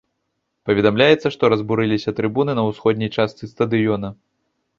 [0.69, 4.13] Паведамляецца, што разбурыліся трыбуны на ўсходняй частцы стадыёна.